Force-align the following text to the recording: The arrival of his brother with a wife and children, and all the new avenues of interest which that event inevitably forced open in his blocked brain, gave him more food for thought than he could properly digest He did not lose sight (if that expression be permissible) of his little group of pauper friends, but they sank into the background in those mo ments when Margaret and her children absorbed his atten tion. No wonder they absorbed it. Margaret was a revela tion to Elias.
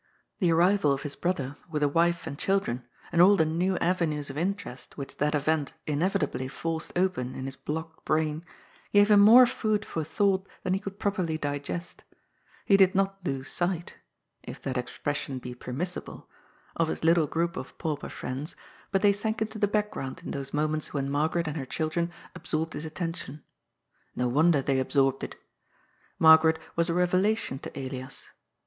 The 0.39 0.51
arrival 0.51 0.91
of 0.93 1.03
his 1.03 1.15
brother 1.15 1.57
with 1.69 1.83
a 1.83 1.87
wife 1.87 2.25
and 2.25 2.35
children, 2.35 2.87
and 3.11 3.21
all 3.21 3.35
the 3.35 3.45
new 3.45 3.77
avenues 3.77 4.31
of 4.31 4.35
interest 4.39 4.97
which 4.97 5.17
that 5.17 5.35
event 5.35 5.73
inevitably 5.85 6.47
forced 6.47 6.91
open 6.95 7.35
in 7.35 7.45
his 7.45 7.55
blocked 7.55 8.03
brain, 8.03 8.43
gave 8.93 9.11
him 9.11 9.19
more 9.19 9.45
food 9.45 9.85
for 9.85 10.03
thought 10.03 10.47
than 10.63 10.73
he 10.73 10.79
could 10.79 10.97
properly 10.97 11.37
digest 11.37 12.03
He 12.65 12.77
did 12.77 12.95
not 12.95 13.23
lose 13.23 13.49
sight 13.51 13.97
(if 14.41 14.59
that 14.63 14.75
expression 14.75 15.37
be 15.37 15.53
permissible) 15.53 16.27
of 16.75 16.87
his 16.87 17.03
little 17.03 17.27
group 17.27 17.55
of 17.55 17.77
pauper 17.77 18.09
friends, 18.09 18.55
but 18.91 19.03
they 19.03 19.13
sank 19.13 19.39
into 19.39 19.59
the 19.59 19.67
background 19.67 20.23
in 20.25 20.31
those 20.31 20.51
mo 20.51 20.67
ments 20.67 20.95
when 20.95 21.11
Margaret 21.11 21.47
and 21.47 21.57
her 21.57 21.65
children 21.67 22.11
absorbed 22.33 22.73
his 22.73 22.85
atten 22.87 23.13
tion. 23.13 23.43
No 24.15 24.27
wonder 24.27 24.63
they 24.63 24.79
absorbed 24.79 25.23
it. 25.23 25.35
Margaret 26.17 26.57
was 26.75 26.89
a 26.89 26.93
revela 26.93 27.37
tion 27.37 27.59
to 27.59 27.71
Elias. 27.79 28.25